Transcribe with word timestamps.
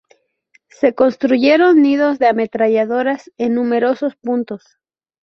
Se 0.69 0.95
construyeron 0.95 1.83
nidos 1.83 2.17
de 2.17 2.25
ametralladoras 2.27 3.29
en 3.37 3.53
numerosos 3.53 4.15
puntos. 4.15 4.79